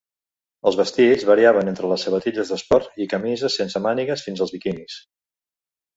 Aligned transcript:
Els 0.69 0.77
vestits 0.79 1.25
variaven 1.31 1.69
entre 1.73 1.91
les 1.93 2.07
sabatilles 2.07 2.53
d'esport 2.53 2.99
i 3.05 3.09
camises 3.13 3.61
sense 3.61 3.83
mànigues 3.89 4.29
fins 4.29 4.43
als 4.47 4.55
biquinis. 4.57 5.01